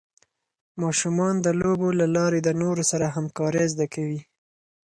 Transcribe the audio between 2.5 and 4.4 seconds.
نورو سره همکارۍ زده کوي.